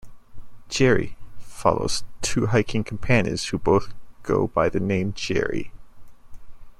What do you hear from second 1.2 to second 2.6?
follows two